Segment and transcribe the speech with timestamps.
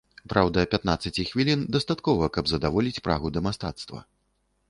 [0.31, 3.99] Праўда, пятнаццаці хвілін дастаткова, каб задаволіць прагу да мастацтва.